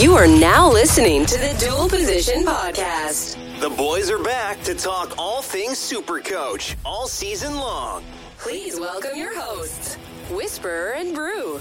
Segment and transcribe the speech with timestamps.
[0.00, 3.36] You are now listening to the Dual Position Podcast.
[3.60, 8.02] The boys are back to talk all things Super Coach all season long.
[8.38, 9.96] Please welcome your hosts,
[10.30, 11.60] Whisperer and Brew.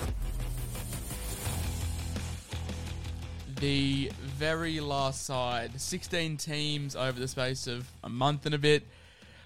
[3.62, 5.80] the very last side.
[5.80, 8.88] 16 teams over the space of a month and a bit.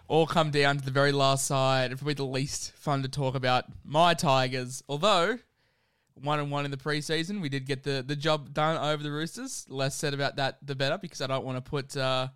[0.07, 1.91] All come down to the very last side.
[1.91, 3.65] It's probably the least fun to talk about.
[3.83, 5.39] My Tigers, although
[6.21, 9.11] one and one in the preseason, we did get the, the job done over the
[9.11, 9.65] Roosters.
[9.69, 11.95] Less said about that, the better, because I don't want to put.
[11.95, 12.29] Uh,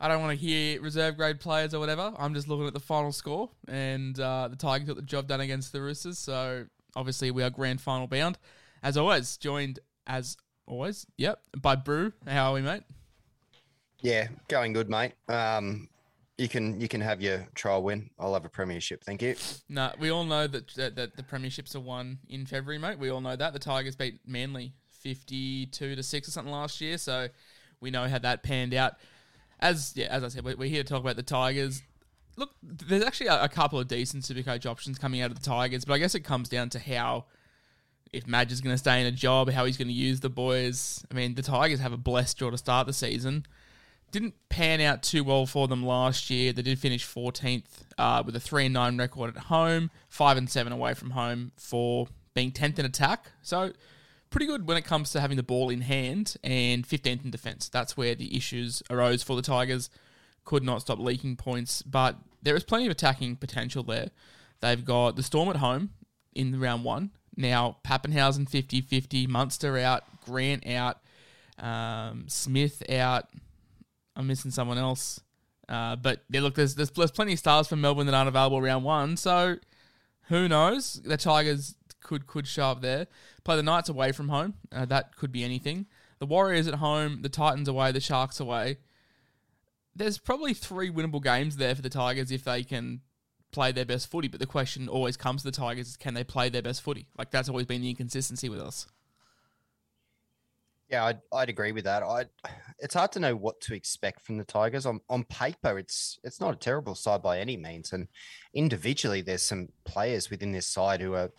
[0.00, 2.12] I don't want to hear reserve grade players or whatever.
[2.16, 5.40] I'm just looking at the final score, and uh, the Tigers got the job done
[5.40, 6.18] against the Roosters.
[6.18, 8.38] So obviously we are grand final bound.
[8.82, 12.12] As always, joined as always, yep, by Brew.
[12.26, 12.84] How are we, mate?
[14.02, 15.12] Yeah, going good, mate.
[15.28, 15.88] Um,
[16.38, 18.10] you can you can have your trial win.
[18.18, 19.02] I'll have a premiership.
[19.04, 19.34] Thank you.
[19.68, 22.98] No, we all know that, that that the premierships are won in February, mate.
[22.98, 24.72] We all know that the Tigers beat Manly
[25.02, 27.28] fifty-two to six or something last year, so
[27.80, 28.94] we know how that panned out.
[29.60, 31.82] As yeah, as I said, we're, here to talk about the Tigers.
[32.36, 35.84] Look, there's actually a, a couple of decent Supercoach options coming out of the Tigers,
[35.84, 37.24] but I guess it comes down to how
[38.12, 40.30] if Madge is going to stay in a job, how he's going to use the
[40.30, 41.04] boys.
[41.10, 43.44] I mean, the Tigers have a blessed draw to start the season.
[44.10, 46.52] Didn't pan out too well for them last year.
[46.52, 47.64] They did finish 14th
[47.98, 51.52] uh, with a 3 and 9 record at home, 5 and 7 away from home
[51.56, 53.32] for being 10th in attack.
[53.42, 53.72] So,
[54.30, 57.68] pretty good when it comes to having the ball in hand and 15th in defence.
[57.68, 59.90] That's where the issues arose for the Tigers.
[60.44, 64.10] Could not stop leaking points, but there is plenty of attacking potential there.
[64.60, 65.90] They've got the Storm at home
[66.34, 67.10] in round one.
[67.36, 70.98] Now, Papenhuyzen 50 50, Munster out, Grant out,
[71.58, 73.28] um, Smith out.
[74.18, 75.20] I'm missing someone else.
[75.68, 78.60] Uh, but yeah, look, there's, there's there's plenty of stars from Melbourne that aren't available
[78.60, 79.16] round one.
[79.16, 79.56] So
[80.28, 81.00] who knows?
[81.04, 83.06] The Tigers could could show up there.
[83.44, 84.54] Play the Knights away from home.
[84.72, 85.86] Uh, that could be anything.
[86.18, 87.22] The Warriors at home.
[87.22, 87.92] The Titans away.
[87.92, 88.78] The Sharks away.
[89.94, 93.00] There's probably three winnable games there for the Tigers if they can
[93.52, 94.28] play their best footy.
[94.28, 97.06] But the question always comes to the Tigers: is can they play their best footy?
[97.16, 98.86] Like that's always been the inconsistency with us.
[100.88, 102.02] Yeah, I'd, I'd agree with that.
[102.02, 102.24] I
[102.78, 104.86] it's hard to know what to expect from the Tigers.
[104.86, 108.08] On on paper, it's it's not a terrible side by any means, and
[108.54, 111.30] individually, there's some players within this side who are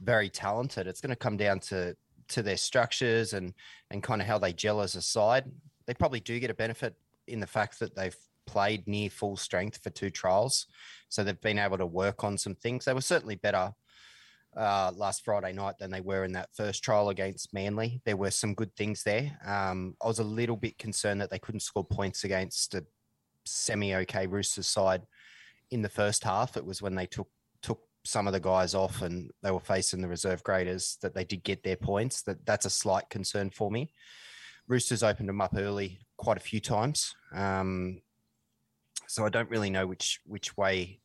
[0.00, 0.86] very talented.
[0.86, 1.96] It's going to come down to
[2.28, 3.54] to their structures and
[3.90, 5.44] and kind of how they gel as a side.
[5.86, 6.94] They probably do get a benefit
[7.26, 10.66] in the fact that they've played near full strength for two trials,
[11.08, 12.84] so they've been able to work on some things.
[12.84, 13.72] They were certainly better
[14.56, 18.00] uh, last Friday night than they were in that first trial against Manly.
[18.04, 19.38] There were some good things there.
[19.44, 22.84] Um, I was a little bit concerned that they couldn't score points against a
[23.46, 25.02] semi okay Roosters side
[25.70, 26.56] in the first half.
[26.56, 27.28] It was when they took
[27.62, 31.24] took some of the guys off and they were facing the reserve graders that they
[31.24, 32.22] did get their points.
[32.22, 33.92] That that's a slight concern for me.
[34.66, 37.14] Roosters opened them up early quite a few times.
[37.34, 38.02] Um,
[39.06, 41.00] so I don't really know which which way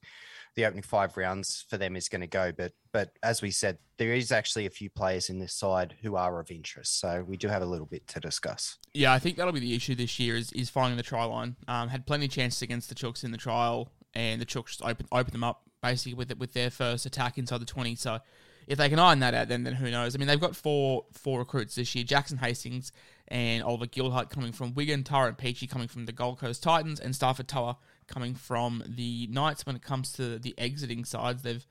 [0.55, 2.51] the opening five rounds for them is going to go.
[2.51, 6.15] But but as we said, there is actually a few players in this side who
[6.15, 6.99] are of interest.
[6.99, 8.77] So we do have a little bit to discuss.
[8.93, 11.57] Yeah, I think that'll be the issue this year is, is finding the try line.
[11.67, 15.09] Um, had plenty of chances against the Chooks in the trial, and the Chooks opened
[15.11, 17.95] opened them up basically with with their first attack inside the twenty.
[17.95, 18.19] So
[18.67, 20.15] if they can iron that out, then then who knows?
[20.15, 22.91] I mean, they've got four four recruits this year: Jackson Hastings
[23.27, 27.13] and Oliver Gildart coming from Wigan, Tyrone Peachey coming from the Gold Coast Titans, and
[27.13, 27.77] Starford To'a
[28.07, 29.65] coming from the Knights.
[29.65, 31.65] When it comes to the exiting sides, they've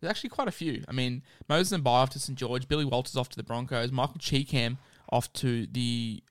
[0.00, 0.82] there's actually quite a few.
[0.88, 4.18] I mean, Moses and off to St George, Billy Walters off to the Broncos, Michael
[4.18, 4.78] Chee-Kam
[5.10, 6.22] off to the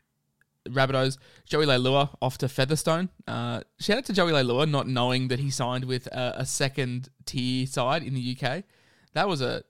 [0.67, 3.09] Rabbitohs, Joey Leilua off to Featherstone.
[3.27, 7.09] Uh, shout out to Joey Leilua, not knowing that he signed with a, a second
[7.25, 8.63] tier side in the UK.
[9.13, 9.63] That was a.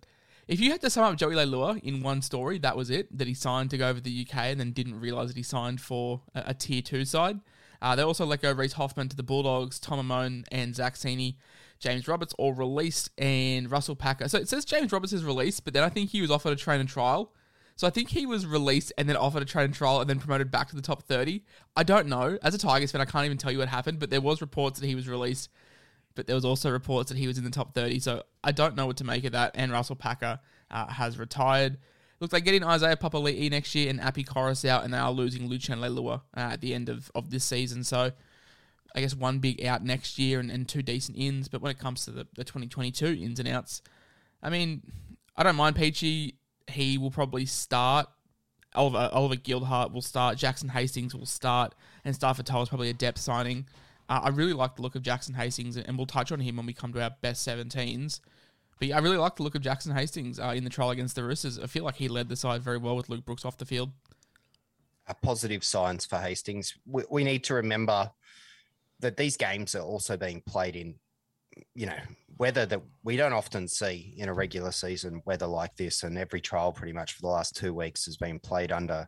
[0.48, 3.16] If you had to sum up Joey Leilua in one story, that was it.
[3.16, 5.80] That he signed to go over the UK and then didn't realise that he signed
[5.80, 7.40] for a, a tier two side.
[7.82, 11.36] Uh, they also let go Reese Hoffman to the Bulldogs, Tom Amone and Zach Sini,
[11.80, 14.28] James Roberts all released, and Russell Packer.
[14.28, 16.58] So it says James Roberts is released, but then I think he was offered a
[16.58, 17.32] train and trial.
[17.78, 20.20] So I think he was released and then offered a train and trial and then
[20.20, 21.46] promoted back to the top 30.
[21.78, 22.38] I don't know.
[22.44, 24.82] As a Tigers fan, I can't even tell you what happened, but there was reports
[24.82, 25.50] that he was released.
[26.16, 28.00] but there was also reports that he was in the top 30.
[28.00, 29.52] So I don't know what to make of that.
[29.56, 31.78] And Russell Packer uh, has retired.
[32.20, 35.80] Looks like getting Isaiah Papali'i next year and Api Koroisau, and they are losing Lucien
[35.80, 37.84] Leilua uh, at the end of, of this season.
[37.84, 38.12] So
[38.96, 41.48] I guess one big out next year and, and two decent ins.
[41.48, 43.82] But when it comes to the, the 2022 ins and outs,
[44.44, 44.82] I mean,
[45.38, 46.36] I don't mind Peachey.
[46.70, 48.08] He will probably start.
[48.76, 50.38] Oliver, Oliver Gildart will start.
[50.38, 51.74] Jackson Hastings will start.
[52.04, 53.66] And Starford To'a is probably a depth signing.
[54.10, 56.66] Uh, I really like the look of Jackson Hastings, and we'll touch on him when
[56.66, 58.20] we come to our best 17s.
[58.80, 61.16] But yeah, I really like the look of Jackson Hastings uh, in the trial against
[61.16, 61.60] the Roosters.
[61.60, 63.92] I feel like he led the side very well with Luke Brooks off the field.
[65.08, 66.74] A positive signs for Hastings.
[66.86, 68.10] We, we need to remember
[69.02, 70.96] that these games are also being played in,
[71.76, 71.98] you know,
[72.38, 76.04] weather that we don't often see in a regular season, weather like this.
[76.04, 79.08] And every trial pretty much for the last two weeks has been played under,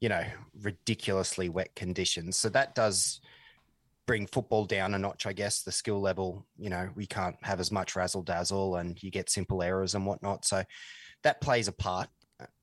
[0.00, 0.24] you know,
[0.60, 2.36] ridiculously wet conditions.
[2.36, 3.20] So that does
[4.10, 5.62] bring football down a notch, I guess.
[5.62, 9.30] The skill level, you know, we can't have as much razzle dazzle and you get
[9.30, 10.44] simple errors and whatnot.
[10.44, 10.64] So
[11.22, 12.08] that plays a part.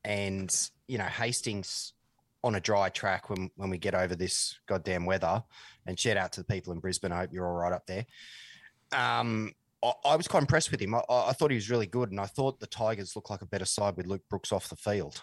[0.03, 0.53] And,
[0.89, 1.93] you know, Hastings
[2.43, 5.41] on a dry track when, when we get over this goddamn weather
[5.85, 7.13] and shout out to the people in Brisbane.
[7.13, 8.05] I hope you're all right up there.
[8.91, 10.95] Um, I, I was quite impressed with him.
[10.95, 12.11] I, I thought he was really good.
[12.11, 14.75] And I thought the Tigers looked like a better side with Luke Brooks off the
[14.75, 15.21] field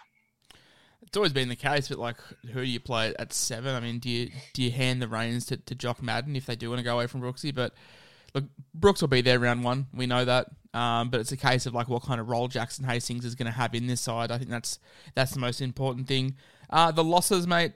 [1.06, 2.16] it's always been the case, but like,
[2.52, 3.74] who do you play at seven?
[3.74, 6.56] I mean, do you do you hand the reins to, to Jock Madden if they
[6.56, 7.54] do want to go away from Brooksy?
[7.54, 7.72] But
[8.34, 9.86] look, Brooks will be there round one.
[9.94, 10.48] We know that.
[10.72, 13.46] Um, but it's a case of like what kind of role Jackson Hastings is going
[13.46, 14.32] to have in this side.
[14.32, 14.80] I think that's
[15.14, 16.34] that's the most important thing.
[16.68, 17.74] Uh, the losses, mate,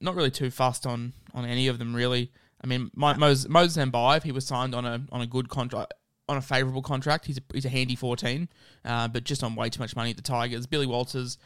[0.00, 2.32] not really too fussed on on any of them really.
[2.64, 5.92] I mean, Moses, Moses Mbye, if he was signed on a on a good contract,
[6.26, 8.48] on a favourable contract, he's a, he's a handy fourteen,
[8.86, 10.66] uh, but just on way too much money at the Tigers.
[10.66, 11.36] Billy Walters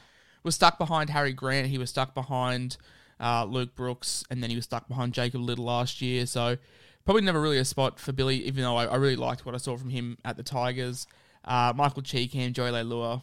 [0.42, 1.68] was stuck behind Harry Grant.
[1.68, 2.76] He was stuck behind
[3.18, 6.26] uh, Luke Brooks, and then he was stuck behind Jacob Liddle last year.
[6.26, 6.56] So
[7.04, 9.58] probably never really a spot for Billy, even though I, I really liked what I
[9.58, 11.06] saw from him at the Tigers.
[11.44, 13.22] Uh, Michael Chee-Kam, Joey Leilua.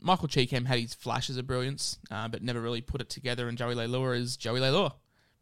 [0.00, 3.48] Michael Chee-Kam had his flashes of brilliance, uh, but never really put it together.
[3.48, 4.92] And Joey Leilua is Joey Leilua.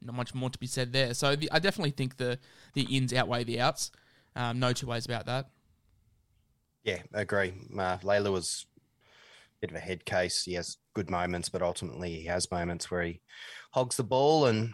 [0.02, 1.14] Not much more to be said there.
[1.14, 2.38] So the, I definitely think the
[2.74, 3.90] the ins outweigh the outs.
[4.36, 5.48] Um, no two ways about that.
[6.82, 7.54] Yeah, agree.
[7.78, 8.66] Uh, was
[9.64, 10.44] bit of a head case.
[10.44, 13.22] He has good moments, but ultimately he has moments where he
[13.72, 14.72] hogs the ball and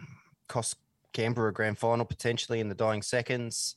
[0.49, 0.75] costs
[1.13, 3.75] Canberra a grand final potentially in the dying seconds.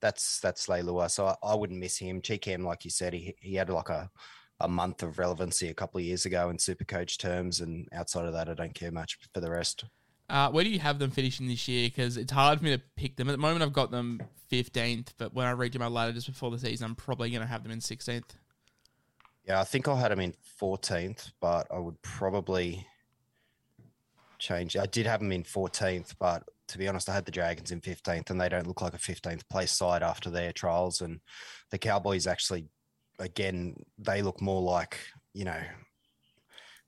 [0.00, 1.10] That's that's Leilua.
[1.10, 2.22] So I, I wouldn't miss him.
[2.22, 4.10] Chee-Kam, like you said, he he had like a
[4.60, 8.26] a month of relevancy a couple of years ago in super coach terms, and outside
[8.26, 9.84] of that, I don't care much for the rest.
[10.28, 11.88] Uh, where do you have them finishing this year?
[11.88, 13.28] Because it's hard for me to pick them.
[13.28, 14.20] At the moment, I've got them
[14.52, 17.40] 15th, but when I read to my ladder just before the season, I'm probably going
[17.40, 18.34] to have them in 16th.
[19.48, 22.86] Yeah, I think I had him in 14th, but I would probably
[24.38, 24.76] change.
[24.76, 27.80] I did have him in 14th, but to be honest, I had the Dragons in
[27.80, 31.00] 15th, and they don't look like a 15th place side after their trials.
[31.00, 31.20] And
[31.70, 32.66] the Cowboys actually,
[33.20, 34.98] again, they look more like,
[35.32, 35.62] you know,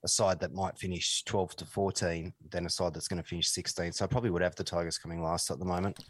[0.04, 3.48] a side that might finish 12 to 14 than a side that's going to finish
[3.48, 3.92] 16.
[3.92, 6.04] So I probably would have the Tigers coming last at the moment.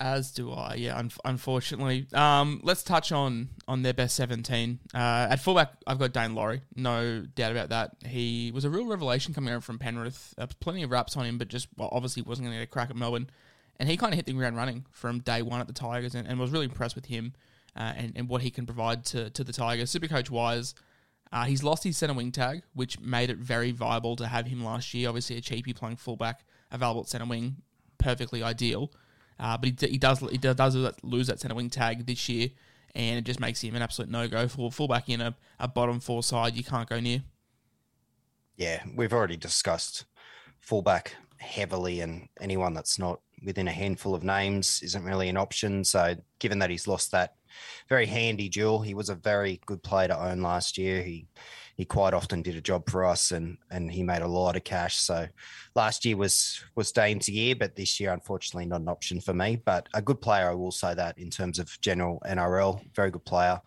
[0.00, 0.74] As do I.
[0.74, 2.06] Yeah, un- unfortunately.
[2.14, 4.78] Um, let's touch on on their best seventeen.
[4.94, 6.60] Uh, at fullback, I've got Daine Laurie.
[6.76, 7.96] No doubt about that.
[8.06, 10.34] He was a real revelation coming over from Penrith.
[10.38, 12.70] Uh, plenty of raps on him, but just well, obviously wasn't going to get a
[12.70, 13.28] crack at Melbourne.
[13.80, 16.28] And he kind of hit the ground running from day one at the Tigers, and,
[16.28, 17.32] and was really impressed with him
[17.76, 19.90] uh, and and what he can provide to to the Tigers.
[19.90, 20.74] Super coach wise.
[21.32, 24.64] Uh, he's lost his centre wing tag, which made it very viable to have him
[24.64, 25.08] last year.
[25.08, 27.56] Obviously, a cheapie playing fullback, available at centre wing,
[27.98, 28.92] perfectly ideal.
[29.38, 32.48] Uh, but he, he does he does lose that centre wing tag this year,
[32.94, 36.00] and it just makes him an absolute no go for fullback in a, a bottom
[36.00, 36.56] four side.
[36.56, 37.22] You can't go near.
[38.56, 40.04] Yeah, we've already discussed
[40.60, 45.84] fullback heavily, and anyone that's not within a handful of names isn't really an option.
[45.84, 47.34] So, given that he's lost that
[47.88, 51.02] very handy duel, he was a very good player to own last year.
[51.02, 51.26] He
[51.78, 54.64] he quite often did a job for us and and he made a lot of
[54.64, 54.96] cash.
[54.96, 55.28] So
[55.76, 59.62] last year was was Daine's year, but this year unfortunately not an option for me.
[59.64, 63.24] But a good player, I will say that in terms of general NRL, very good
[63.24, 63.62] player.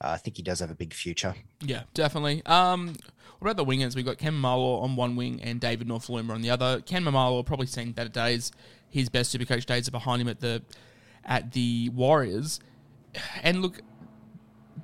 [0.00, 1.36] Uh, I think he does have a big future.
[1.60, 2.42] Yeah, definitely.
[2.46, 2.96] Um,
[3.38, 3.94] what about the wingers?
[3.94, 6.80] We've got Ken Maumalo on one wing and David Nofoaluma on the other.
[6.80, 8.50] Ken Maumalo probably seen better days.
[8.90, 10.62] His best super coach days are behind him at the
[11.24, 12.58] at the Warriors.
[13.44, 13.82] And look,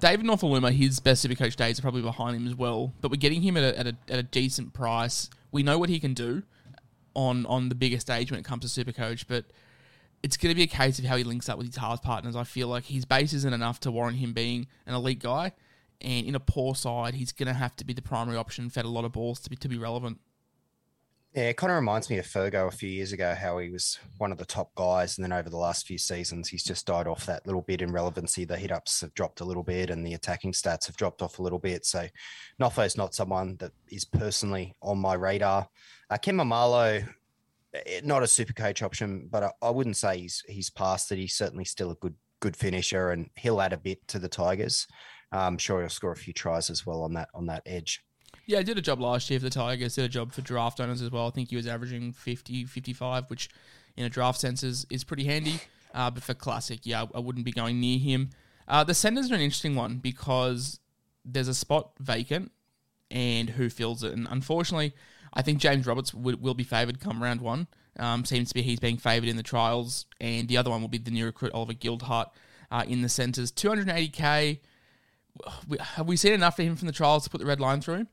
[0.00, 2.92] David Nofoaluma, his best Supercoach days are probably behind him as well.
[3.00, 5.28] But we're getting him at a, at a, at a decent price.
[5.50, 6.42] We know what he can do
[7.14, 9.46] on on the bigger stage when it comes to Supercoach, but
[10.22, 12.36] it's going to be a case of how he links up with his half partners.
[12.36, 15.52] I feel like his base isn't enough to warrant him being an elite guy,
[16.00, 18.84] and in a poor side, he's going to have to be the primary option, fed
[18.84, 20.18] a lot of balls to be to be relevant.
[21.38, 23.96] Yeah, it kind of reminds me of Fergo a few years ago, how he was
[24.16, 25.16] one of the top guys.
[25.16, 27.92] And then over the last few seasons, he's just died off that little bit in
[27.92, 28.44] relevancy.
[28.44, 31.38] The hit ups have dropped a little bit and the attacking stats have dropped off
[31.38, 31.86] a little bit.
[31.86, 32.08] So
[32.58, 35.68] Nofo's not someone that is personally on my radar.
[36.10, 37.06] Uh, Ken Maumalo,
[37.72, 41.18] eh, not a super coach option, but I, I wouldn't say he's he's past it.
[41.18, 44.88] He's certainly still a good good finisher and he'll add a bit to the Tigers.
[45.30, 48.02] I'm sure he'll score a few tries as well on that on that edge.
[48.48, 50.80] Yeah, I did a job last year for the Tigers, did a job for draft
[50.80, 51.26] owners as well.
[51.26, 53.50] I think he was averaging 50, 55, which
[53.94, 55.60] in a draft sense is, is pretty handy.
[55.92, 58.30] Uh, but for Classic, yeah, I wouldn't be going near him.
[58.66, 60.80] Uh, the centers are an interesting one because
[61.26, 62.50] there's a spot vacant
[63.10, 64.14] and who fills it.
[64.14, 64.94] And unfortunately,
[65.34, 67.66] I think James Roberts will, will be favoured come round one.
[67.98, 70.06] Um, seems to be he's being favoured in the trials.
[70.22, 72.30] And the other one will be the new recruit, Oliver Gildart
[72.70, 73.52] uh, in the centres.
[73.52, 74.60] 280k.
[75.80, 78.06] Have we seen enough for him from the trials to put the red line through?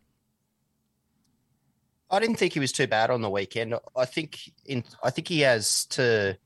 [2.09, 3.75] I didn't think he was too bad on the weekend.
[3.95, 6.37] I think in I think he has to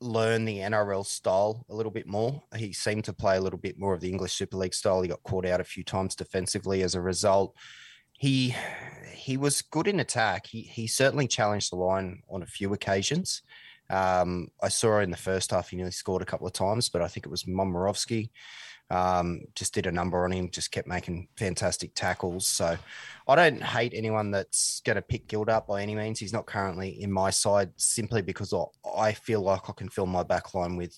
[0.00, 2.42] learn the NRL style a little bit more.
[2.56, 5.02] He seemed to play a little bit more of the English Super League style.
[5.02, 7.54] He got caught out a few times defensively as a result.
[8.12, 8.54] He
[9.12, 10.46] he was good in attack.
[10.46, 13.42] He he certainly challenged the line on a few occasions.
[13.88, 17.02] Um, I saw in the first half he nearly scored a couple of times, but
[17.02, 18.30] I think it was Momirovski
[18.90, 22.46] um, just did a number on him, just kept making fantastic tackles.
[22.46, 22.76] So
[23.28, 26.18] I don't hate anyone that's going to pick Guild up by any means.
[26.18, 28.52] He's not currently in my side simply because
[28.98, 30.96] I feel like I can fill my back line with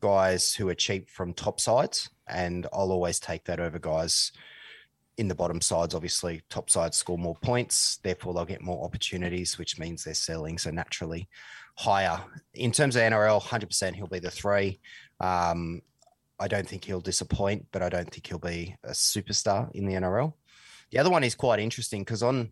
[0.00, 2.10] guys who are cheap from top sides.
[2.28, 4.32] And I'll always take that over guys
[5.18, 5.94] in the bottom sides.
[5.94, 10.58] Obviously, top sides score more points, therefore they'll get more opportunities, which means they're selling.
[10.58, 11.28] So naturally,
[11.76, 12.20] higher.
[12.54, 14.80] In terms of NRL, 100% he'll be the three.
[15.20, 15.82] Um,
[16.42, 19.94] I don't think he'll disappoint, but I don't think he'll be a superstar in the
[19.94, 20.32] NRL.
[20.90, 22.50] The other one is quite interesting because on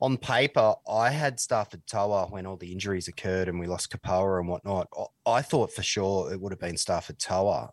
[0.00, 4.40] on paper, I had Starford To'a when all the injuries occurred and we lost Kapoa
[4.40, 4.88] and whatnot.
[5.26, 7.70] I thought for sure it would have been Starford To'a,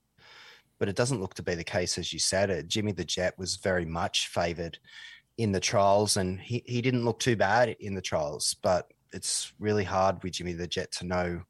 [0.78, 2.68] but it doesn't look to be the case as you said it.
[2.68, 4.80] Jimmy the Jet was very much favoured
[5.38, 9.54] in the trials and he, he didn't look too bad in the trials, but it's
[9.60, 11.42] really hard with Jimmy the Jet to know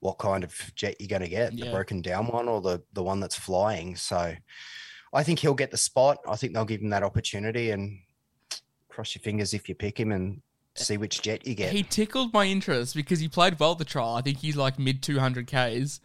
[0.00, 1.66] what kind of jet you're going to get yeah.
[1.66, 4.34] the broken down one or the the one that's flying so
[5.12, 7.98] i think he'll get the spot i think they'll give him that opportunity and
[8.88, 10.40] cross your fingers if you pick him and
[10.74, 14.14] see which jet you get he tickled my interest because he played well the trial
[14.14, 16.00] i think he's like mid 200 ks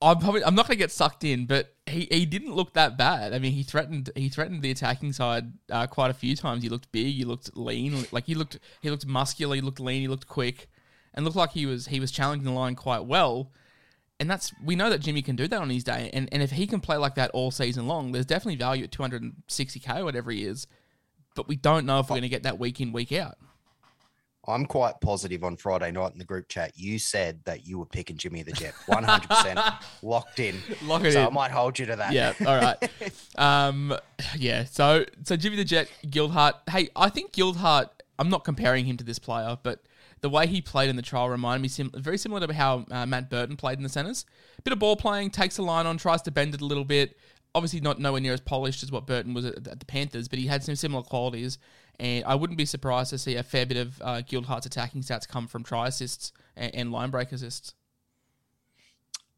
[0.00, 2.96] I'm probably I'm not going to get sucked in, but he, he didn't look that
[2.96, 3.32] bad.
[3.32, 6.62] I mean, he threatened he threatened the attacking side uh, quite a few times.
[6.62, 10.02] He looked big, he looked lean, like he looked he looked muscular, he looked lean,
[10.02, 10.68] he looked quick
[11.18, 13.50] and looked like he was he was challenging the line quite well.
[14.20, 16.10] And that's we know that Jimmy can do that on his day.
[16.12, 18.92] And and if he can play like that all season long, there's definitely value at
[18.92, 20.68] 260k or whatever he is.
[21.34, 23.36] But we don't know if we're going to get that week in week out.
[24.46, 26.72] I'm quite positive on Friday night in the group chat.
[26.76, 30.56] You said that you were picking Jimmy the Jet, 100% locked in.
[30.84, 31.26] Lock it so in.
[31.26, 32.12] I might hold you to that.
[32.12, 32.32] Yeah.
[32.40, 32.90] All right.
[33.36, 33.94] um.
[34.36, 34.64] Yeah.
[34.64, 36.54] So so Jimmy the Jet, Gildart.
[36.70, 37.88] Hey, I think Gildart.
[38.20, 39.80] I'm not comparing him to this player, but
[40.20, 43.06] the way he played in the trial reminded me sim- very similar to how uh,
[43.06, 44.26] Matt Burton played in the centres.
[44.64, 47.18] Bit of ball playing, takes a line on, tries to bend it a little bit.
[47.54, 50.38] Obviously, not nowhere near as polished as what Burton was at, at the Panthers, but
[50.38, 51.58] he had some similar qualities.
[51.98, 55.26] And I wouldn't be surprised to see a fair bit of uh, Gildart's attacking stats
[55.26, 57.74] come from try assists and, and line break assists.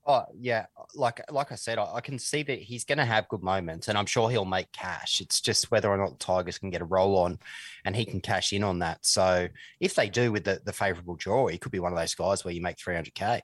[0.07, 3.29] Oh yeah, like like I said, I, I can see that he's going to have
[3.29, 5.21] good moments, and I'm sure he'll make cash.
[5.21, 7.39] It's just whether or not the Tigers can get a roll on,
[7.85, 9.05] and he can cash in on that.
[9.05, 12.15] So if they do with the the favourable draw, he could be one of those
[12.15, 13.43] guys where you make 300k.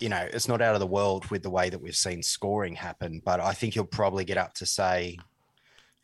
[0.00, 2.74] You know, it's not out of the world with the way that we've seen scoring
[2.76, 5.18] happen, but I think he'll probably get up to say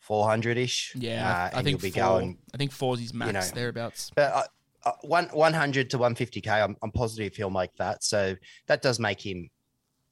[0.01, 0.93] 400 ish.
[0.95, 2.37] Yeah, uh, I think you'll be four, going.
[2.53, 4.11] I think four's his max you know, thereabouts.
[4.13, 4.43] But uh,
[4.83, 8.35] uh, one 100 to 150k I'm, I'm positive he'll make that so
[8.67, 9.49] that does make him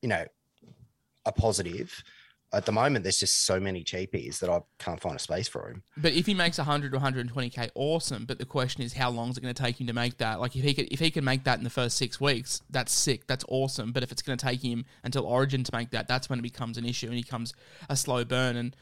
[0.02, 0.26] you know
[1.26, 2.04] a positive
[2.52, 5.70] at the moment there's just so many cheapies that I can't find a space for
[5.70, 5.84] him.
[5.98, 8.26] But if he makes 100 to 120k, awesome.
[8.26, 10.40] But the question is, how long is it going to take him to make that?
[10.40, 12.92] Like if he could, if he can make that in the first six weeks, that's
[12.92, 13.28] sick.
[13.28, 13.92] That's awesome.
[13.92, 16.44] But if it's going to take him until Origin to make that, that's when it
[16.44, 17.54] becomes an issue and he becomes
[17.88, 18.56] a slow burn.
[18.56, 18.76] And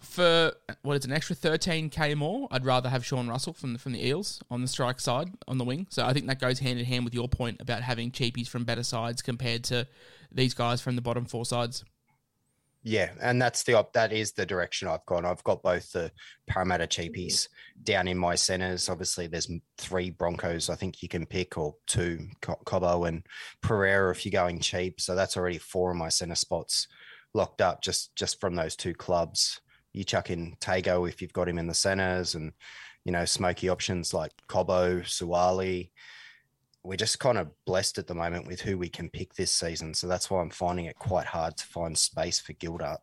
[0.00, 3.92] for what is an extra 13k more, I'd rather have Sean Russell from the, from
[3.92, 5.86] the Eels on the strike side on the wing.
[5.90, 8.64] So I think that goes hand in hand with your point about having cheapies from
[8.64, 9.86] better sides compared to
[10.30, 11.84] these guys from the bottom four sides.
[12.86, 15.24] Yeah, and that's the op- that is the direction I've gone.
[15.24, 16.12] I've got both the
[16.46, 17.48] Parramatta cheapies
[17.82, 18.90] down in my centers.
[18.90, 23.26] Obviously, there's three Broncos I think you can pick, or two Cobbo and
[23.62, 25.00] Pereira if you're going cheap.
[25.00, 26.86] So that's already four of my center spots
[27.32, 29.60] locked up just just from those two clubs
[29.94, 32.52] you chuck in Tago if you've got him in the centres, and
[33.04, 35.90] you know, smoky options like Cobbo, Suwali.
[36.82, 39.94] We're just kind of blessed at the moment with who we can pick this season.
[39.94, 42.98] So that's why I'm finding it quite hard to find space for Gildart.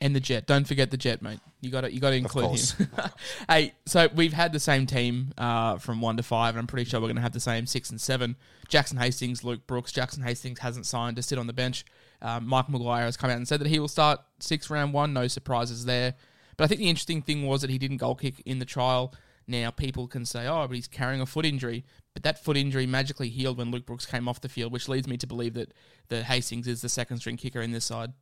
[0.00, 0.46] And the jet.
[0.46, 1.40] Don't forget the jet, mate.
[1.60, 2.88] You got to you got to include him.
[3.48, 6.88] hey, so we've had the same team uh, from one to five, and I'm pretty
[6.88, 8.36] sure we're going to have the same six and seven.
[8.68, 9.90] Jackson Hastings, Luke Brooks.
[9.90, 11.84] Jackson Hastings hasn't signed to sit on the bench.
[12.20, 15.12] Um, Mike Maguire has come out and said that he will start six round one.
[15.12, 16.14] No surprises there.
[16.56, 19.14] But I think the interesting thing was that he didn't goal kick in the trial.
[19.46, 21.84] Now people can say, oh, but he's carrying a foot injury.
[22.12, 25.06] But that foot injury magically healed when Luke Brooks came off the field, which leads
[25.06, 25.72] me to believe that
[26.08, 28.12] that Hastings is the second string kicker in this side.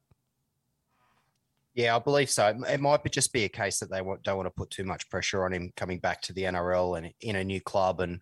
[1.75, 2.59] Yeah, I believe so.
[2.67, 5.45] It might just be a case that they don't want to put too much pressure
[5.45, 8.01] on him coming back to the NRL and in a new club.
[8.01, 8.21] And,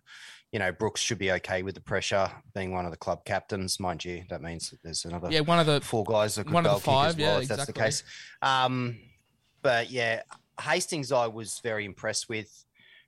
[0.55, 3.77] you know, Brooks should be okay with the pressure being one of the club captains.
[3.77, 6.53] Mind you, that means that there's another Yeah, one of the four guys that could
[6.53, 8.03] one of the five, well, yeah, if that's the case.
[8.41, 8.97] Um,
[9.61, 10.21] but yeah,
[10.61, 12.49] Hastings, I was very impressed with.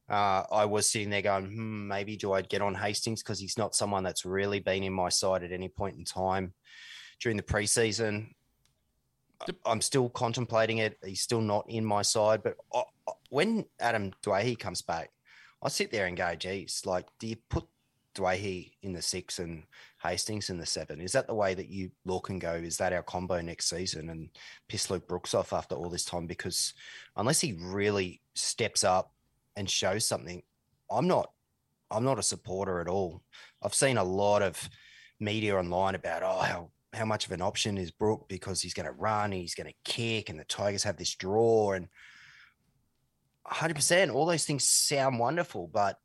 [0.09, 3.57] Uh, I was sitting there going, hmm, maybe do I get on Hastings because he's
[3.57, 6.53] not someone that's really been in my side at any point in time
[7.21, 8.27] during the preseason.
[9.65, 10.97] I'm still contemplating it.
[11.01, 15.11] He's still not in my side, but I, I- when Adam Doueihi comes back,
[15.63, 17.65] I sit there and go, geez, like, do you put
[18.15, 19.63] Doueihi in the six and
[20.01, 21.01] Hastings in the seven?
[21.01, 24.09] Is that the way that you look and go, is that our combo next season?
[24.09, 24.29] And
[24.67, 26.27] piss Luke Brooks off after all this time?
[26.27, 26.73] Because
[27.15, 29.13] unless he really steps up
[29.55, 30.43] and shows something,
[30.91, 31.31] I'm not
[31.89, 33.23] I'm not a supporter at all.
[33.63, 34.69] I've seen a lot of
[35.19, 38.85] media online about oh how how much of an option is Brook because he's going
[38.85, 41.87] to run, he's going to kick, and the Tigers have this draw and
[43.51, 44.13] 100%.
[44.13, 45.99] All those things sound wonderful, but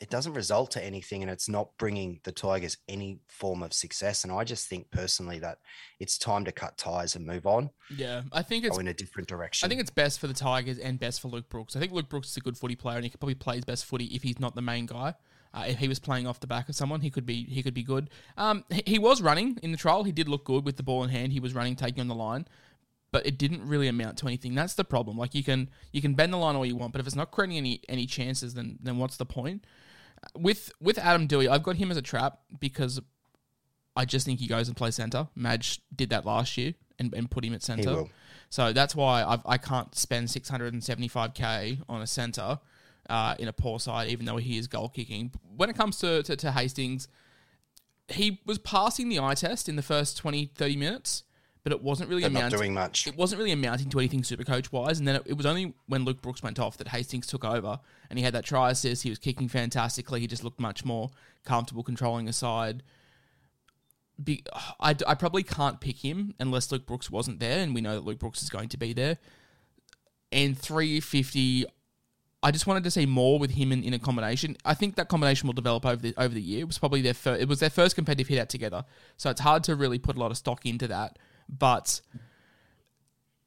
[0.00, 4.22] it doesn't result to anything, and it's not bringing the Tigers any form of success.
[4.22, 5.58] And I just think personally that
[5.98, 8.94] it's time to cut ties and move on, Yeah, I think it's go in a
[8.94, 9.66] different direction.
[9.66, 11.74] I think it's best for the Tigers and best for Luke Brooks.
[11.74, 13.64] I think Luke Brooks is a good footy player, and he could probably play his
[13.64, 15.14] best footy if he's not the main guy.
[15.52, 17.74] Uh, if he was playing off the back of someone, he could be he could
[17.74, 18.10] be good.
[18.36, 20.04] Um, he, he was running in the trial.
[20.04, 21.32] He did look good with the ball in hand.
[21.32, 22.46] He was running, taking on the line,
[23.10, 24.54] but it didn't really amount to anything.
[24.54, 25.16] That's the problem.
[25.16, 27.30] Like you can you can bend the line all you want, but if it's not
[27.30, 29.64] creating any any chances, then then what's the point?
[30.36, 33.00] With with Adam Doueihi, I've got him as a trap because
[33.96, 35.28] I just think he goes and plays center.
[35.34, 38.04] Madge did that last year and, and put him at center.
[38.50, 42.60] So that's why I've, I can't spend 675k on a centre
[43.10, 45.32] uh, in a poor side, even though he is goal kicking.
[45.56, 47.08] When it comes to, to, to Hastings,
[48.08, 51.24] he was passing the eye test in the first 20, 30 minutes,
[51.68, 52.58] but it wasn't really amounting.
[52.58, 53.06] doing much.
[53.06, 54.98] It wasn't really amounting to anything super coach wise.
[54.98, 57.80] And then it, it was only when Luke Brooks went off that Hastings took over
[58.08, 59.02] and he had that try assist.
[59.02, 60.20] He was kicking fantastically.
[60.20, 61.10] He just looked much more
[61.44, 62.82] comfortable controlling a side
[64.22, 64.42] be,
[64.80, 68.04] I, I probably can't pick him unless Luke Brooks wasn't there, and we know that
[68.04, 69.18] Luke Brooks is going to be there.
[70.32, 71.66] And 350,
[72.42, 74.56] I just wanted to see more with him in, in a combination.
[74.64, 76.60] I think that combination will develop over the over the year.
[76.60, 78.84] It was probably their first, it was their first competitive hit out together,
[79.16, 81.18] so it's hard to really put a lot of stock into that.
[81.48, 82.00] But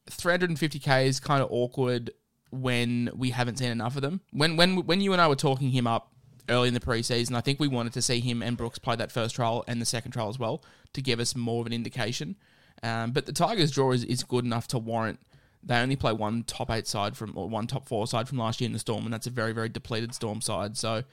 [0.09, 2.11] 350k is kind of awkward
[2.51, 4.21] when we haven't seen enough of them.
[4.31, 6.11] When when when you and I were talking him up
[6.49, 9.11] early in the preseason, I think we wanted to see him and Brooks play that
[9.11, 12.35] first trial and the second trial as well to give us more of an indication.
[12.83, 15.19] Um, but the Tigers' draw is, is good enough to warrant.
[15.63, 18.59] They only play one top eight side from or one top four side from last
[18.59, 20.77] year in the Storm, and that's a very very depleted Storm side.
[20.77, 21.03] So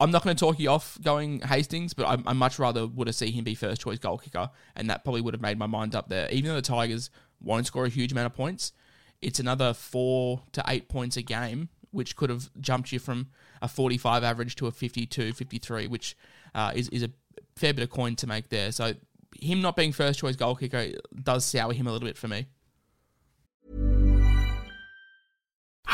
[0.00, 3.06] I'm not going to talk you off going Hastings, but I, I much rather would
[3.06, 5.66] have seen him be first choice goal kicker, and that probably would have made my
[5.66, 6.28] mind up there.
[6.30, 8.72] Even though the Tigers won't score a huge amount of points,
[9.22, 13.28] it's another four to eight points a game, which could have jumped you from
[13.62, 16.16] a 45 average to a 52, 53, which
[16.54, 17.10] uh, is, is a
[17.56, 18.72] fair bit of coin to make there.
[18.72, 18.94] So
[19.40, 20.88] him not being first choice goal kicker
[21.22, 22.46] does sour him a little bit for me.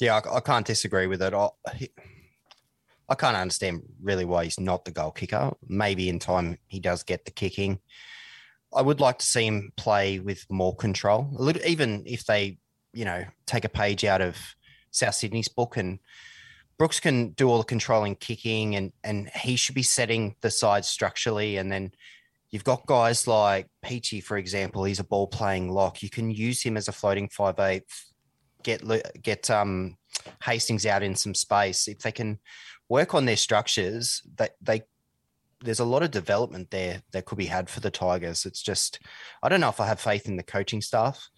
[0.00, 1.34] Yeah, I, I can't disagree with it.
[1.34, 1.48] I,
[3.08, 5.52] I can't understand really why he's not the goal kicker.
[5.68, 7.80] Maybe in time he does get the kicking.
[8.74, 11.28] I would like to see him play with more control.
[11.38, 12.58] A little, even if they,
[12.94, 14.36] you know, take a page out of
[14.90, 15.98] South Sydney's book and
[16.78, 20.84] Brooks can do all the controlling kicking and and he should be setting the side
[20.84, 21.92] structurally and then
[22.50, 26.02] you've got guys like Peachey, for example, he's a ball playing lock.
[26.02, 27.84] You can use him as a floating five eight
[28.62, 28.82] get
[29.22, 29.96] get um,
[30.42, 32.38] Hastings out in some space, if they can
[32.88, 34.82] work on their structures, that they
[35.62, 38.44] there's a lot of development there that could be had for the Tigers.
[38.46, 39.00] It's just
[39.42, 41.28] I don't know if I have faith in the coaching staff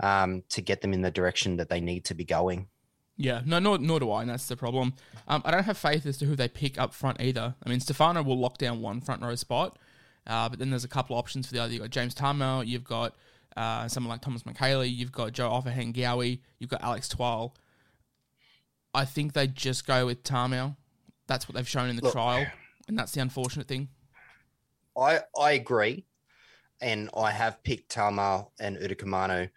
[0.00, 2.68] um, to get them in the direction that they need to be going.
[3.16, 4.94] Yeah, no, nor, nor do I, and that's the problem.
[5.28, 7.54] Um, I don't have faith as to who they pick up front either.
[7.64, 9.78] I mean, Stefano will lock down one front row spot,
[10.26, 11.72] uh, but then there's a couple options for the other.
[11.72, 13.14] You've got James Tamou, you've got
[13.56, 17.54] uh, someone like Thomas Mikaele, you've got Joe Ofahengaue, you've got Alex Twal.
[18.94, 20.76] I think they just go with Tamou.
[21.26, 22.46] That's what they've shown in the Look, trial,
[22.88, 23.88] and that's the unfortunate thing.
[24.96, 26.04] I I agree,
[26.80, 29.48] and I have picked Tamou and Utoikamanu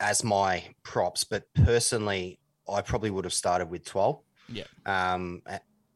[0.00, 4.24] as my props, but personally, I probably would have started with Twal.
[4.48, 4.64] Yeah.
[4.86, 5.42] Um,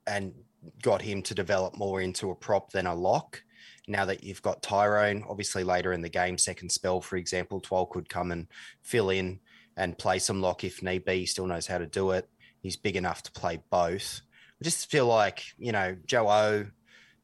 [0.06, 0.34] and
[0.82, 3.42] got him to develop more into a prop than a lock.
[3.88, 7.86] Now that you've got Tyrone, obviously later in the game, second spell, for example, Twal
[7.86, 8.46] could come and
[8.82, 9.40] fill in
[9.76, 11.20] and play some lock if need be.
[11.20, 12.28] He still knows how to do it.
[12.60, 14.20] He's big enough to play both.
[14.60, 16.66] I just feel like, you know, Joe O,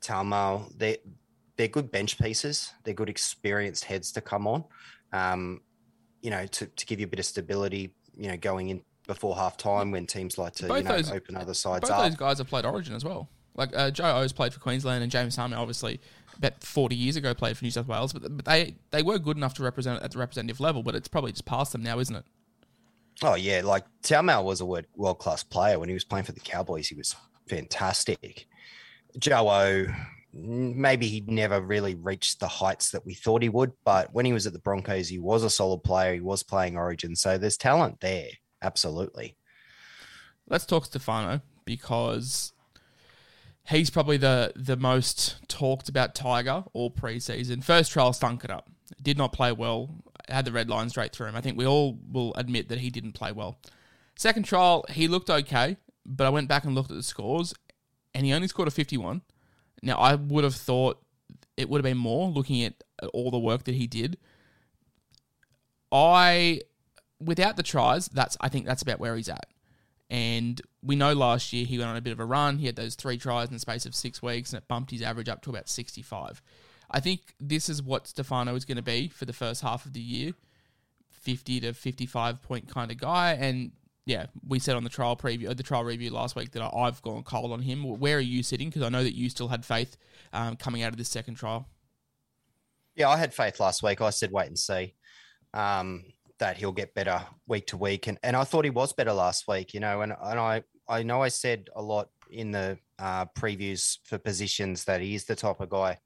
[0.03, 0.97] Tamou, they're,
[1.57, 2.73] they're good bench pieces.
[2.85, 4.65] They're good experienced heads to come on,
[5.13, 5.61] um,
[6.23, 9.35] you know, to, to give you a bit of stability, you know, going in before
[9.37, 12.05] half time when teams like to you know, those, open other sides both up.
[12.05, 13.29] those guys have played Origin as well.
[13.55, 16.01] Like uh, Joe O's played for Queensland and James Tamou obviously
[16.39, 19.37] about 40 years ago played for New South Wales, but, but they they were good
[19.37, 22.17] enough to represent at the representative level, but it's probably just past them now, isn't
[22.17, 22.25] it?
[23.23, 26.41] Oh yeah, like Tamou was a world class player when he was playing for the
[26.41, 26.89] Cowboys.
[26.89, 27.17] He was
[27.49, 28.47] fantastic.
[29.19, 29.87] Joe O,
[30.33, 34.33] maybe he never really reached the heights that we thought he would, but when he
[34.33, 36.15] was at the Broncos, he was a solid player.
[36.15, 38.29] He was playing Origin, so there's talent there.
[38.63, 39.37] Absolutely.
[40.49, 42.53] Let's talk Stefano because
[43.69, 47.63] he's probably the the most talked about Tiger all preseason.
[47.63, 48.71] First trial stunk it up.
[49.03, 49.91] Did not play well.
[50.29, 51.37] Had the red line straight through him.
[51.37, 53.59] I think we all will admit that he didn't play well.
[54.17, 57.55] Second trial, he looked okay, but I went back and looked at the scores,
[58.15, 59.23] and he only scored a 51.
[59.83, 61.01] Now I would have thought
[61.57, 64.19] it would have been more looking at all the work that he did.
[65.93, 66.63] I
[67.21, 69.47] without the tries, that's I think that's about where he's at.
[70.11, 72.59] And we know last year he went on a bit of a run.
[72.59, 75.03] He had those three tries in the space of six weeks, and it bumped his
[75.03, 76.43] average up to about 65.
[76.91, 79.93] I think this is what Stefano is going to be for the first half of
[79.93, 80.33] the year
[81.11, 83.33] 50 to 55 point kind of guy.
[83.33, 83.73] And
[84.07, 87.23] yeah, we said on the trial preview, the trial review last week that I've gone
[87.25, 87.83] cold on him.
[87.99, 88.71] Where are you sitting?
[88.71, 89.99] Because I know that you still had faith
[90.33, 91.69] um, coming out of this second trial.
[92.95, 94.01] Yeah, I had faith last week.
[94.01, 94.95] I said wait and see.
[95.53, 96.05] Um,
[96.39, 98.07] that he'll get better week to week.
[98.07, 101.03] And and I thought he was better last week, you know, and, and I, I
[101.03, 105.37] know I said a lot in the uh, previews for positions that he is the
[105.37, 105.99] type of guy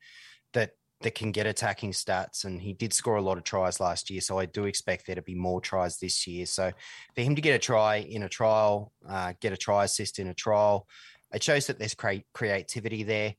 [0.52, 4.08] that that can get attacking stats and he did score a lot of tries last
[4.08, 6.70] year so i do expect there to be more tries this year so
[7.14, 10.28] for him to get a try in a trial uh, get a try assist in
[10.28, 10.86] a trial
[11.32, 13.34] it shows that there's cre- creativity there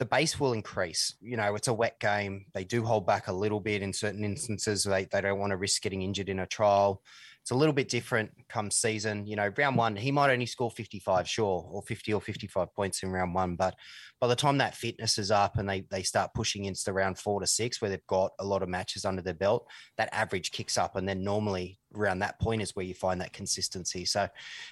[0.00, 1.14] the base will increase.
[1.20, 2.46] You know, it's a wet game.
[2.54, 4.82] They do hold back a little bit in certain instances.
[4.82, 7.02] They, they don't want to risk getting injured in a trial.
[7.42, 9.26] It's a little bit different come season.
[9.26, 13.02] You know, round one, he might only score 55, sure, or 50 or 55 points
[13.02, 13.56] in round one.
[13.56, 13.74] But
[14.20, 17.18] by the time that fitness is up and they, they start pushing into the round
[17.18, 20.50] four to six, where they've got a lot of matches under their belt, that average
[20.50, 20.96] kicks up.
[20.96, 24.04] And then normally around that point is where you find that consistency.
[24.04, 24.28] So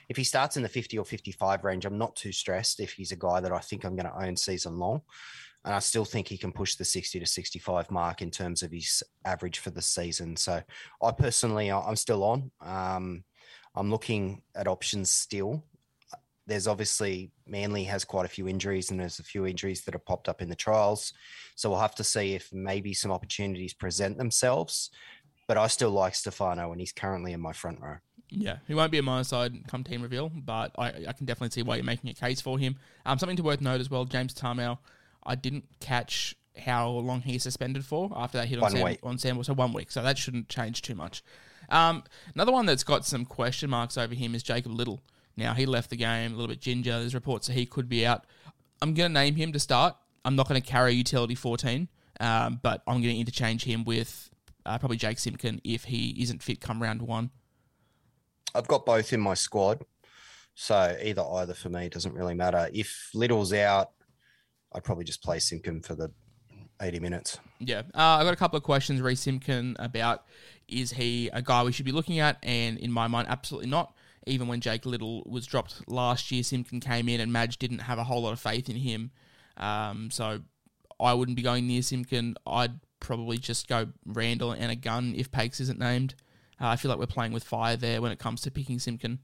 [0.08, 3.12] if he starts in the 50 or 55 range, I'm not too stressed if he's
[3.12, 5.02] a guy that I think I'm going to own season long.
[5.68, 8.72] And I still think he can push the 60 to 65 mark in terms of
[8.72, 10.34] his average for the season.
[10.34, 10.62] So
[11.02, 12.50] I personally, I'm still on.
[12.62, 13.22] Um,
[13.74, 15.62] I'm looking at options still.
[16.46, 20.06] There's obviously Manly has quite a few injuries, and there's a few injuries that have
[20.06, 21.12] popped up in the trials.
[21.54, 24.88] So we'll have to see if maybe some opportunities present themselves.
[25.48, 27.96] But I still like Stefano, and he's currently in my front row.
[28.30, 31.50] Yeah, he won't be a my side come team reveal, but I, I can definitely
[31.50, 32.76] see why you're making a case for him.
[33.04, 34.78] Um, something to worth note as well, James Tamou
[35.28, 39.42] I didn't catch how long he's suspended for after that hit on, Sam, on Sam.
[39.44, 39.92] So one week.
[39.92, 41.22] So that shouldn't change too much.
[41.68, 42.02] Um,
[42.34, 45.02] another one that's got some question marks over him is Jacob Liddle.
[45.36, 46.98] Now, he left the game a little bit ginger.
[46.98, 48.24] There's reports that he could be out.
[48.82, 49.94] I'm going to name him to start.
[50.24, 51.88] I'm not going to carry utility 14,
[52.20, 54.30] um, but I'm going to interchange him with
[54.66, 57.30] uh, probably Jake Simpkin if he isn't fit come round one.
[58.54, 59.84] I've got both in my squad.
[60.54, 62.68] So either either for me doesn't really matter.
[62.72, 63.92] If Liddle's out,
[64.72, 66.10] I'd probably just play Simpkin for the
[66.80, 67.38] 80 minutes.
[67.58, 67.82] Yeah.
[67.94, 70.24] Uh, I've got a couple of questions, Reece Simpkin, about
[70.68, 72.38] is he a guy we should be looking at?
[72.42, 73.94] And in my mind, absolutely not.
[74.26, 77.98] Even when Jake Liddle was dropped last year, Simpkin came in and Madge didn't have
[77.98, 79.10] a whole lot of faith in him.
[79.56, 80.40] Um, so
[81.00, 82.36] I wouldn't be going near Simpkin.
[82.46, 86.14] I'd probably just go Randall and a gun if Pakes isn't named.
[86.60, 89.20] Uh, I feel like we're playing with fire there when it comes to picking Simpkin.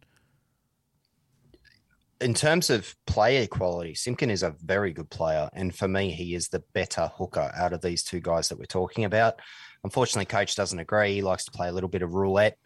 [2.24, 5.50] In terms of player quality, Simpkin is a very good player.
[5.52, 8.64] And for me, he is the better hooker out of these two guys that we're
[8.64, 9.40] talking about.
[9.84, 11.16] Unfortunately, coach doesn't agree.
[11.16, 12.56] He likes to play a little bit of roulette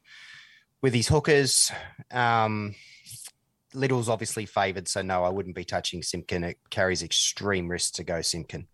[0.81, 1.73] with his hookers.
[2.13, 2.77] Um,
[3.75, 6.45] Liddle's obviously favoured, so no, I wouldn't be touching Simpkin.
[6.45, 8.69] It carries extreme risk to go Simpkin.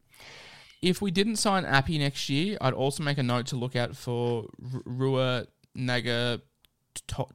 [0.82, 3.96] If we didn't sign Api next year, I'd also make a note to look out
[3.96, 4.50] for
[4.84, 6.42] Rua Naga